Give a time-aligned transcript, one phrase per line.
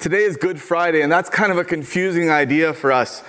[0.00, 3.22] today is Good Friday, and that's kind of a confusing idea for us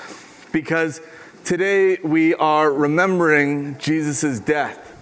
[0.54, 1.01] because
[1.44, 4.95] today we are remembering Jesus' death.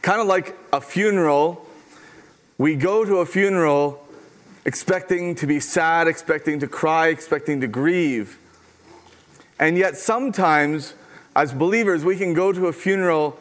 [0.00, 1.66] Kind of like a funeral,
[2.56, 4.02] we go to a funeral
[4.64, 8.38] expecting to be sad, expecting to cry, expecting to grieve.
[9.58, 10.94] And yet, sometimes,
[11.34, 13.38] as believers, we can go to a funeral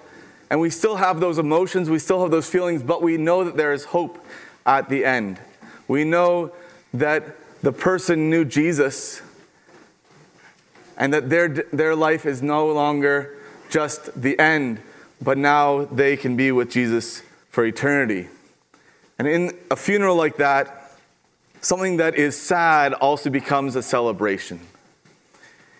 [0.49, 3.55] and we still have those emotions, we still have those feelings, but we know that
[3.55, 4.23] there is hope
[4.65, 5.39] at the end.
[5.87, 6.51] We know
[6.93, 9.23] that the person knew Jesus
[10.97, 13.39] and that their, their life is no longer
[13.71, 14.79] just the end,
[15.19, 18.27] but now they can be with Jesus for eternity.
[19.17, 20.91] And in a funeral like that,
[21.59, 24.59] something that is sad also becomes a celebration.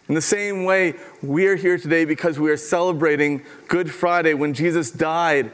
[0.09, 4.56] In the same way, we are here today because we are celebrating Good Friday when
[4.56, 5.52] Jesus died.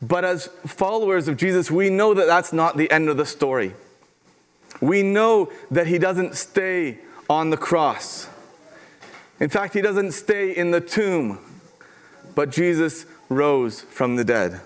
[0.00, 3.74] But as followers of Jesus, we know that that's not the end of the story.
[4.80, 8.28] We know that he doesn't stay on the cross.
[9.40, 11.38] In fact, he doesn't stay in the tomb,
[12.34, 14.60] but Jesus rose from the dead.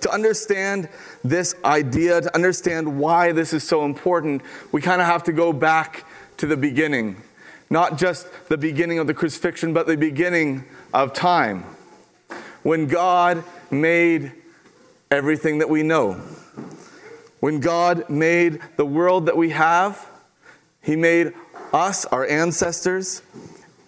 [0.00, 0.88] To understand
[1.24, 5.52] this idea, to understand why this is so important, we kind of have to go
[5.52, 6.04] back
[6.36, 7.16] to the beginning.
[7.70, 11.64] Not just the beginning of the crucifixion, but the beginning of time.
[12.62, 14.32] When God made
[15.10, 16.20] everything that we know.
[17.44, 20.08] When God made the world that we have,
[20.80, 21.34] He made
[21.74, 23.20] us, our ancestors,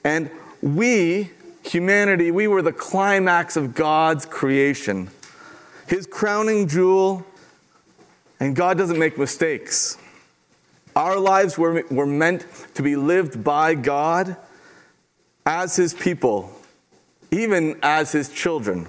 [0.04, 1.30] and we,
[1.64, 5.08] humanity, we were the climax of God's creation.
[5.88, 7.24] His crowning jewel,
[8.40, 9.96] and God doesn't make mistakes.
[10.94, 14.36] Our lives were, were meant to be lived by God
[15.46, 16.52] as His people,
[17.30, 18.86] even as His children.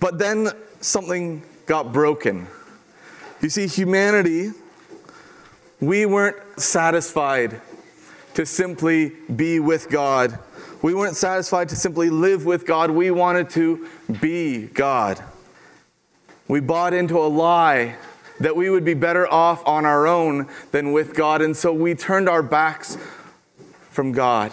[0.00, 0.48] But then
[0.80, 2.48] something got broken.
[3.40, 4.50] You see, humanity,
[5.80, 7.60] we weren't satisfied
[8.34, 10.38] to simply be with God.
[10.82, 12.90] We weren't satisfied to simply live with God.
[12.90, 13.88] We wanted to
[14.20, 15.22] be God.
[16.48, 17.96] We bought into a lie
[18.40, 21.42] that we would be better off on our own than with God.
[21.42, 22.98] And so we turned our backs
[23.90, 24.52] from God.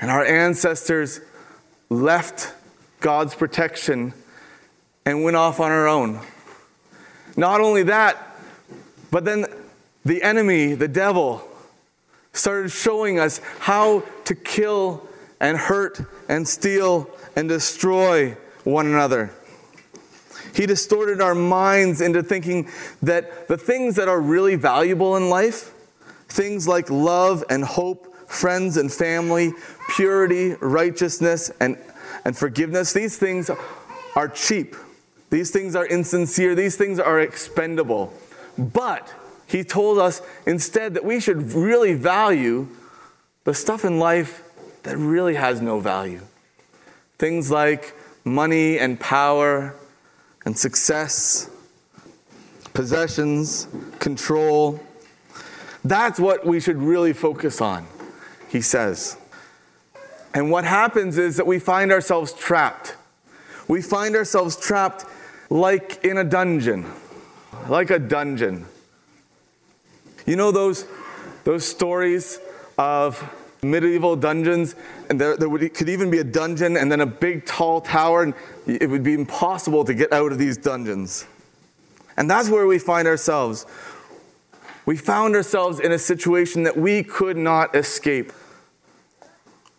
[0.00, 1.20] And our ancestors
[1.90, 2.54] left
[3.00, 4.14] God's protection
[5.04, 6.20] and went off on our own.
[7.38, 8.36] Not only that,
[9.12, 9.46] but then
[10.04, 11.40] the enemy, the devil,
[12.32, 19.30] started showing us how to kill and hurt and steal and destroy one another.
[20.52, 22.68] He distorted our minds into thinking
[23.04, 25.72] that the things that are really valuable in life,
[26.28, 29.52] things like love and hope, friends and family,
[29.94, 31.78] purity, righteousness, and,
[32.24, 33.48] and forgiveness, these things
[34.16, 34.74] are cheap.
[35.30, 36.54] These things are insincere.
[36.54, 38.12] These things are expendable.
[38.56, 39.12] But
[39.46, 42.68] he told us instead that we should really value
[43.44, 44.42] the stuff in life
[44.82, 46.20] that really has no value.
[47.18, 47.94] Things like
[48.24, 49.74] money and power
[50.44, 51.50] and success,
[52.74, 53.68] possessions,
[53.98, 54.80] control.
[55.84, 57.86] That's what we should really focus on,
[58.48, 59.16] he says.
[60.34, 62.96] And what happens is that we find ourselves trapped.
[63.66, 65.04] We find ourselves trapped
[65.50, 66.86] like in a dungeon.
[67.68, 68.66] Like a dungeon.
[70.26, 70.86] You know those,
[71.44, 72.38] those stories
[72.76, 73.22] of
[73.62, 74.74] medieval dungeons,
[75.10, 78.22] and there, there would, could even be a dungeon and then a big tall tower,
[78.22, 78.34] and
[78.66, 81.26] it would be impossible to get out of these dungeons.
[82.16, 83.66] And that's where we find ourselves.
[84.86, 88.32] We found ourselves in a situation that we could not escape.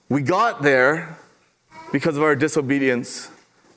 [0.07, 1.18] We got there
[1.91, 3.30] because of our disobedience,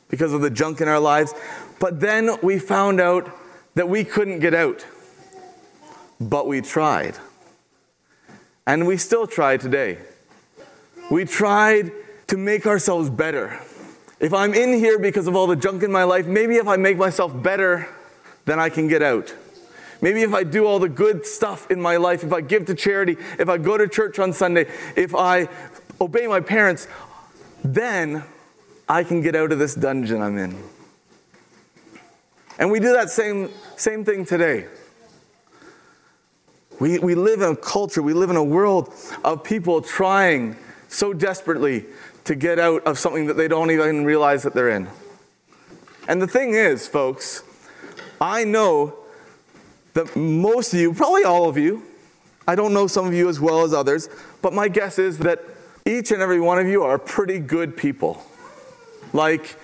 [0.08, 1.34] because of the junk in our lives,
[1.82, 3.28] but then we found out
[3.74, 4.86] that we couldn't get out.
[6.20, 7.16] But we tried.
[8.68, 9.98] And we still try today.
[11.10, 11.90] We tried
[12.28, 13.60] to make ourselves better.
[14.20, 16.76] If I'm in here because of all the junk in my life, maybe if I
[16.76, 17.88] make myself better,
[18.44, 19.34] then I can get out.
[20.00, 22.76] Maybe if I do all the good stuff in my life, if I give to
[22.76, 25.48] charity, if I go to church on Sunday, if I
[26.00, 26.86] obey my parents,
[27.64, 28.22] then
[28.88, 30.56] I can get out of this dungeon I'm in.
[32.58, 34.66] And we do that same, same thing today.
[36.80, 38.92] We, we live in a culture, we live in a world
[39.24, 40.56] of people trying
[40.88, 41.86] so desperately
[42.24, 44.88] to get out of something that they don't even realize that they're in.
[46.08, 47.44] And the thing is, folks,
[48.20, 48.94] I know
[49.94, 51.82] that most of you, probably all of you,
[52.46, 54.08] I don't know some of you as well as others,
[54.40, 55.40] but my guess is that
[55.86, 58.22] each and every one of you are pretty good people.
[59.12, 59.56] Like,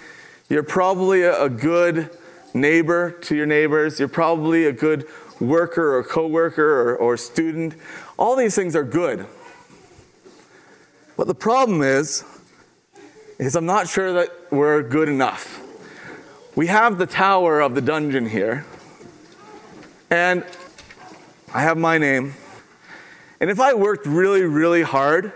[0.49, 2.11] you're probably a good
[2.55, 3.99] neighbor to your neighbors.
[3.99, 5.07] You're probably a good
[5.41, 7.75] worker or coworker or, or student.
[8.17, 9.27] All these things are good.
[11.17, 12.25] But the problem is,
[13.39, 15.61] is I'm not sure that we're good enough.
[16.57, 18.67] We have the tower of the dungeon here,
[20.11, 20.45] and
[21.55, 22.35] I have my name.
[23.41, 25.33] And if I worked really, really hard,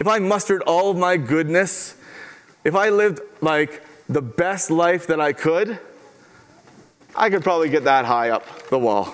[0.00, 1.96] if I mustered all of my goodness,
[2.64, 5.78] if I lived like the best life that I could,
[7.18, 9.12] I could probably get that high up the wall.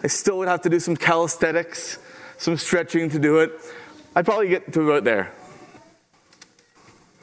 [0.00, 1.98] I still would have to do some calisthenics,
[2.36, 3.50] some stretching to do it.
[4.14, 5.32] I'd probably get to about there.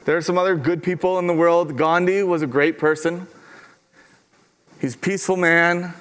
[0.04, 1.78] There are some other good people in the world.
[1.78, 3.26] Gandhi was a great person.
[4.78, 5.94] He's a peaceful man.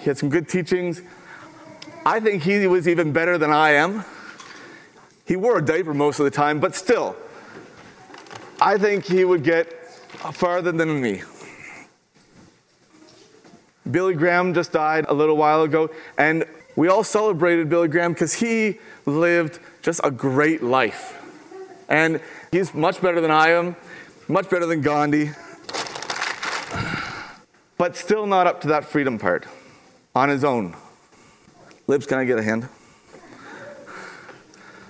[0.00, 1.02] He had some good teachings.
[2.04, 4.04] I think he was even better than I am.
[5.24, 7.14] He wore a diaper most of the time, but still,
[8.60, 9.72] I think he would get
[10.32, 11.22] farther than me.
[13.90, 16.44] Billy Graham just died a little while ago, and
[16.74, 21.14] we all celebrated Billy Graham because he lived just a great life.
[21.88, 23.76] And he's much better than I am,
[24.28, 25.30] much better than Gandhi,
[27.78, 29.46] but still not up to that freedom part
[30.14, 30.74] on his own.
[31.86, 32.68] Libs, can I get a hand?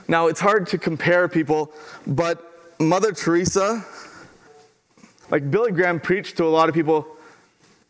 [0.09, 1.73] Now, it's hard to compare people,
[2.07, 3.85] but Mother Teresa,
[5.31, 7.16] like Billy Graham preached to a lot of people,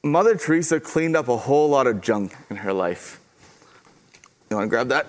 [0.07, 3.21] Mother Teresa cleaned up a whole lot of junk in her life.
[4.51, 5.07] You want to grab that?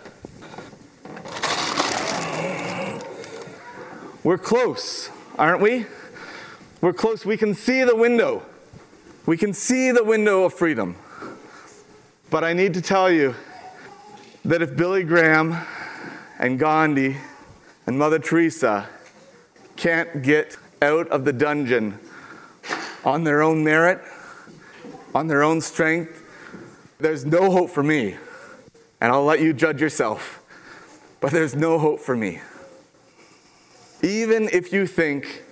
[4.24, 5.86] We're close, aren't we?
[6.82, 7.26] We're close.
[7.26, 8.44] We can see the window.
[9.26, 10.96] We can see the window of freedom.
[12.30, 13.36] But I need to tell you,
[14.48, 15.58] that if Billy Graham
[16.40, 17.18] and Gandhi
[17.86, 18.88] and Mother Teresa
[19.76, 22.00] can't get out of the dungeon
[23.04, 24.02] on their own merit,
[25.18, 26.24] on their own strength,
[27.00, 28.16] there's no hope for me.
[29.02, 30.42] And I'll let you judge yourself.
[31.20, 32.42] But there's no hope for me.
[34.02, 35.44] Even if you think,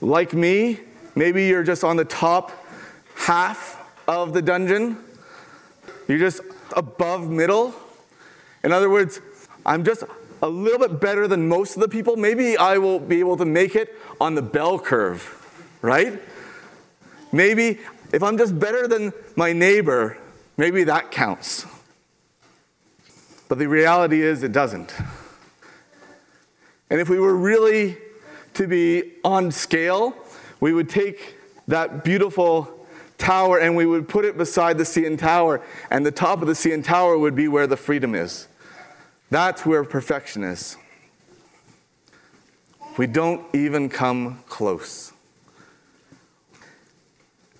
[0.00, 0.80] like me,
[1.14, 2.52] maybe you're just on the top
[3.14, 4.98] half of the dungeon,
[6.06, 6.40] you're just
[6.74, 7.74] above middle
[8.64, 9.20] in other words,
[9.64, 10.04] I'm just
[10.42, 12.16] a little bit better than most of the people.
[12.16, 15.22] Maybe I will be able to make it on the bell curve,
[15.82, 16.20] right?
[17.32, 17.78] Maybe
[18.12, 20.16] if I'm just better than my neighbor,
[20.56, 21.66] maybe that counts.
[23.48, 24.94] But the reality is, it doesn't.
[26.90, 27.98] And if we were really
[28.54, 30.14] to be on scale,
[30.60, 31.36] we would take
[31.66, 32.86] that beautiful
[33.18, 35.60] tower and we would put it beside the CN Tower,
[35.90, 38.48] and the top of the CN Tower would be where the freedom is.
[39.30, 40.76] That's where perfection is.
[42.96, 45.12] We don't even come close.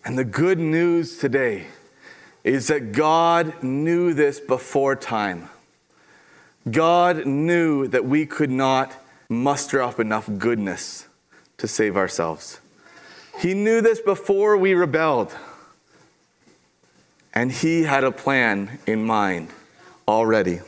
[0.04, 1.66] And the good news today
[2.44, 5.48] is that God knew this before time.
[6.70, 8.94] God knew that we could not
[9.28, 11.06] muster up enough goodness
[11.58, 12.60] to save ourselves.
[13.38, 15.36] He knew this before we rebelled.
[17.34, 19.48] And He had a plan in mind
[20.06, 20.60] already.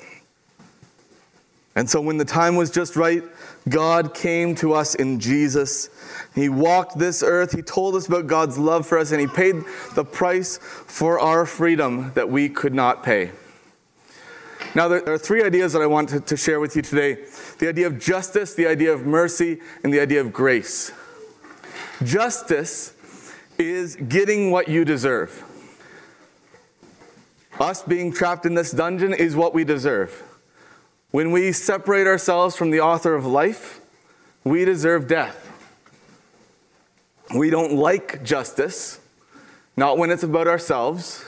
[1.74, 3.22] And so when the time was just right,
[3.68, 5.90] God came to us in Jesus.
[6.34, 7.52] He walked this earth.
[7.52, 9.56] He told us about God's love for us, and He paid
[9.94, 13.30] the price for our freedom that we could not pay.
[14.74, 17.24] Now, there are three ideas that I want to, share with you today
[17.58, 20.92] the idea of justice, the idea of mercy, and the idea of grace.
[22.04, 22.94] Justice
[23.58, 25.44] is getting what you deserve.
[27.58, 30.29] Us being trapped in this dungeon is what we deserve.
[31.10, 33.80] When we separate ourselves from the author of life,
[34.44, 35.46] we deserve death.
[37.34, 39.00] We don't like justice,
[39.76, 41.24] not when it's about ourselves,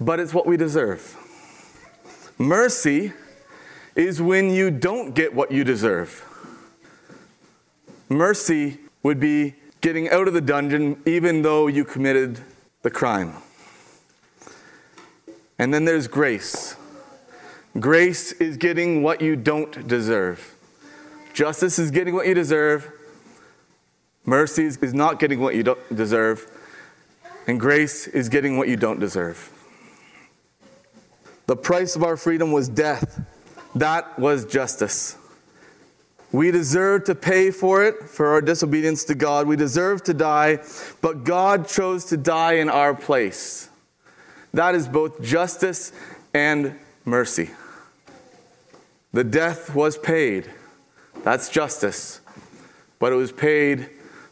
[0.00, 1.16] but it's what we deserve.
[2.38, 3.12] Mercy
[3.94, 6.22] is when you don't get what you deserve.
[8.08, 12.40] Mercy would be getting out of the dungeon even though you committed
[12.82, 13.34] the crime.
[15.58, 16.76] And then there's grace.
[17.80, 20.54] Grace is getting what you don't deserve.
[21.34, 22.90] Justice is getting what you deserve.
[24.24, 26.50] Mercy is not getting what you don't deserve.
[27.46, 29.52] And grace is getting what you don't deserve.
[31.46, 33.20] The price of our freedom was death.
[33.74, 35.16] That was justice.
[36.32, 39.46] We deserve to pay for it, for our disobedience to God.
[39.46, 40.58] We deserve to die,
[41.02, 43.68] but God chose to die in our place.
[44.54, 45.92] That is both justice
[46.34, 47.50] and mercy.
[49.12, 50.50] The death was paid.
[51.22, 52.20] That's justice.
[52.98, 53.90] But it was paid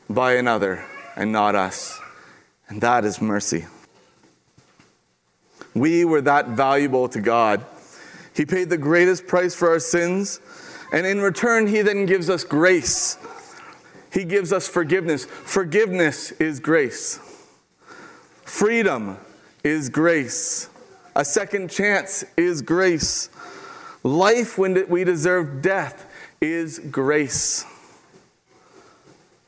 [0.08, 0.84] by another.
[1.16, 2.00] and not us.
[2.68, 3.66] And that is mercy.
[5.74, 7.64] We were that valuable to God.
[8.34, 10.40] He paid the greatest price for our sins,
[10.92, 13.16] and in return, He then gives us grace.
[14.12, 15.24] He gives us forgiveness.
[15.24, 17.18] Forgiveness is grace.
[18.44, 19.18] Freedom
[19.62, 20.68] is grace.
[21.16, 23.28] A second chance is grace.
[24.04, 26.04] Life when we deserve death
[26.38, 27.64] is grace.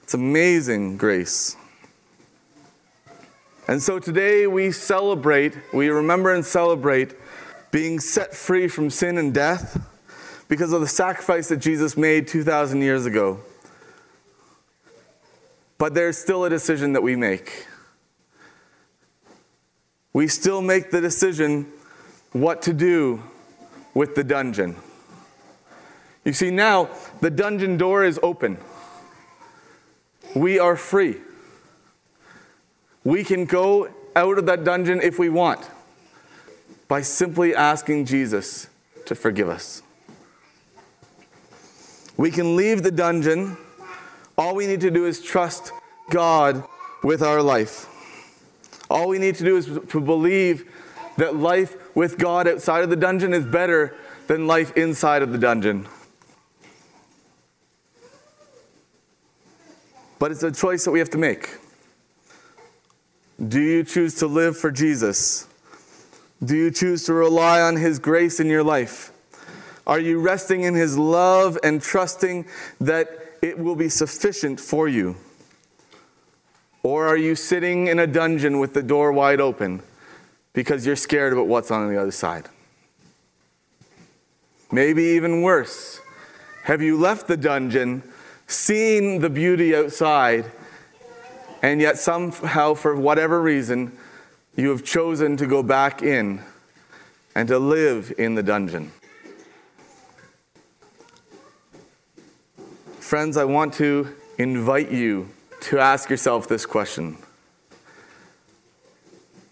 [0.03, 1.57] It's amazing grace.
[3.69, 7.15] And so today we celebrate, we remember and celebrate
[7.71, 9.79] being set free from sin and death
[10.49, 13.41] because of the sacrifice that Jesus made 2,000 years ago.
[15.77, 17.67] But there's still a decision that we make.
[20.15, 21.71] We still make the decision
[22.33, 23.23] what to do
[23.97, 24.77] with the dungeon.
[26.23, 26.91] You see, now
[27.23, 28.59] the dungeon door is open.
[30.35, 31.17] We are free.
[33.05, 35.71] We can go out of that dungeon if we want
[36.89, 38.69] by simply asking Jesus
[39.07, 39.83] to forgive us.
[42.19, 43.57] We can leave the dungeon.
[44.37, 45.73] All we need to do is trust
[46.11, 46.63] God
[47.03, 47.89] with our life.
[48.91, 50.71] All we need to do is to believe
[51.17, 53.95] that life with God outside of the dungeon is better
[54.27, 55.87] than life inside of the dungeon.
[60.19, 61.59] But it's a choice that we have to make.
[63.49, 65.47] Do you choose to live for Jesus?
[66.43, 69.13] Do you choose to rely on His grace in your life?
[69.87, 72.47] Are you resting in His love and trusting
[72.81, 73.09] that
[73.43, 75.17] it will be sufficient for you?
[76.83, 79.83] Or are you sitting in a dungeon with the door wide open
[80.57, 82.49] because you're scared about what's on the other side?
[84.73, 86.01] Maybe even worse.
[86.65, 88.03] Have you left the dungeon,
[88.47, 90.51] seen the beauty outside,
[91.63, 93.93] and yet somehow, for whatever reason,
[94.57, 96.41] you have chosen to go back in
[97.35, 98.91] and to live in the dungeon.
[102.99, 105.29] Friends, I want to invite you
[105.61, 107.19] to ask yourself this question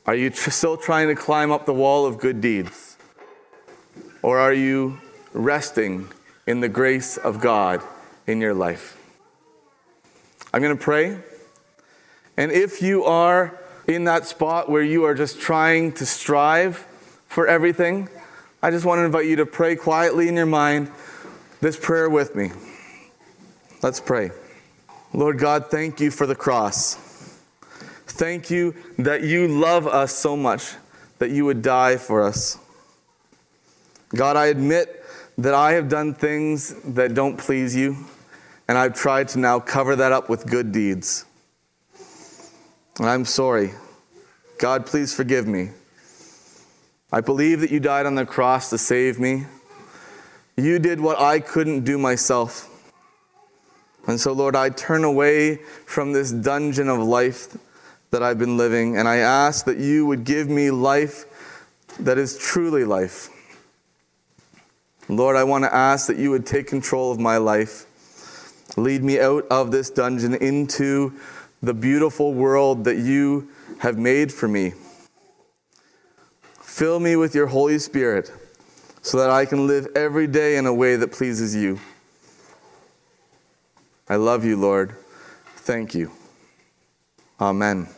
[0.06, 2.96] Are you tr- still trying to climb up the wall of good deeds?
[4.22, 5.00] Or are you
[5.32, 6.08] resting
[6.46, 7.82] in the grace of God
[8.26, 8.98] in your life?
[10.52, 11.18] I'm going to pray.
[12.36, 16.86] And if you are in that spot where you are just trying to strive
[17.26, 18.08] for everything,
[18.62, 20.90] I just want to invite you to pray quietly in your mind
[21.60, 22.50] this prayer with me.
[23.82, 24.30] Let's pray.
[25.12, 27.03] Lord God, thank you for the cross.
[28.14, 30.76] Thank you that you love us so much
[31.18, 32.56] that you would die for us.
[34.14, 35.04] God, I admit
[35.36, 37.96] that I have done things that don't please you,
[38.68, 41.24] and I've tried to now cover that up with good deeds.
[43.00, 43.72] And I'm sorry.
[44.58, 45.70] God, please forgive me.
[47.10, 49.46] I believe that you died on the cross to save me.
[50.56, 52.70] You did what I couldn't do myself.
[54.06, 57.56] And so, Lord, I turn away from this dungeon of life
[58.10, 61.24] that I've been living, and I ask that you would give me life
[62.00, 63.28] that is truly life.
[65.08, 67.86] Lord, I want to ask that you would take control of my life.
[68.76, 71.12] Lead me out of this dungeon into
[71.62, 74.72] the beautiful world that you have made for me.
[76.60, 78.32] Fill me with your Holy Spirit
[79.02, 81.78] so that I can live every day in a way that pleases you.
[84.08, 84.96] I love you, Lord.
[85.56, 86.10] Thank you.
[87.40, 87.88] Amen.